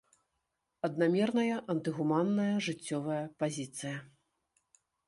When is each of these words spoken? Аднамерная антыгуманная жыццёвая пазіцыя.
Аднамерная 0.87 1.57
антыгуманная 1.75 2.51
жыццёвая 2.69 3.23
пазіцыя. 3.45 3.97